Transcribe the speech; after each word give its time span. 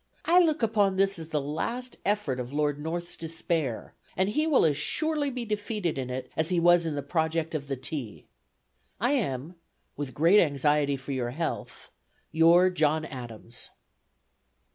I 0.25 0.39
look 0.39 0.63
upon 0.63 0.95
this 0.95 1.19
as 1.19 1.27
the 1.29 1.39
last 1.39 1.97
effort 2.05 2.39
of 2.39 2.51
Lord 2.51 2.79
North's 2.81 3.15
despair, 3.15 3.93
and 4.17 4.29
he 4.29 4.47
will 4.47 4.65
as 4.65 4.75
surely 4.75 5.29
be 5.29 5.45
defeated 5.45 5.99
in 5.99 6.09
it, 6.09 6.31
as 6.35 6.49
he 6.49 6.59
was 6.59 6.87
in 6.87 6.95
the 6.95 7.03
project 7.03 7.53
of 7.53 7.67
the 7.67 7.75
tea. 7.77 8.25
"I 8.99 9.11
am, 9.11 9.57
with 9.95 10.15
great 10.15 10.39
anxiety 10.39 10.97
for 10.97 11.11
your 11.11 11.29
health, 11.29 11.91
"Your 12.31 12.71
JOHN 12.71 13.05
ADAMS." 13.05 13.69